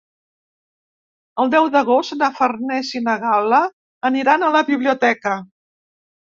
[1.43, 3.63] El deu d'agost na Farners i na Gal·la
[4.13, 5.39] aniran a la biblioteca.